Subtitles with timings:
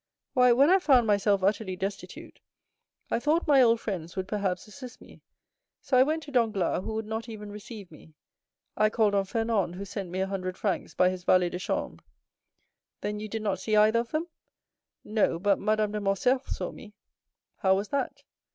[0.33, 2.39] "Why, when I found myself utterly destitute,
[3.11, 5.21] I thought my old friends would, perhaps, assist me.
[5.79, 8.15] So I went to Danglars, who would not even receive me.
[8.75, 12.03] I called on Fernand, who sent me a hundred francs by his valet de chambre."
[13.01, 14.27] "Then you did not see either of them?"
[15.03, 16.95] "No, but Madame de Morcerf saw me."
[17.57, 18.23] "How was that?"